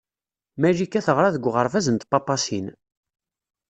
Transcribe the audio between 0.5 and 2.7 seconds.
Malika teɣra deg uɣerbaz n Tpapasin.